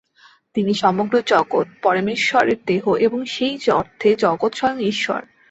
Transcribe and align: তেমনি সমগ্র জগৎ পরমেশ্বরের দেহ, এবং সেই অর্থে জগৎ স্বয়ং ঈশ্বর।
তেমনি 0.55 0.73
সমগ্র 0.73 1.15
জগৎ 1.25 1.67
পরমেশ্বরের 1.81 2.59
দেহ, 2.67 2.83
এবং 2.97 3.19
সেই 3.25 3.55
অর্থে 3.71 4.09
জগৎ 4.15 4.51
স্বয়ং 4.55 4.77
ঈশ্বর। 4.83 5.21